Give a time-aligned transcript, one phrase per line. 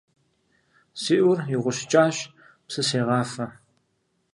[1.01, 2.17] Си Ӏур игъущӀыкӀащ,
[2.65, 3.45] псы сегъафэ.